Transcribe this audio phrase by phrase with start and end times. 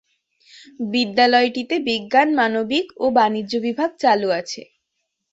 [0.91, 4.61] বিদ্যালয়টিতে বিজ্ঞান, মানবিক ও বাণিজ্য বিভাগ চালু আছে।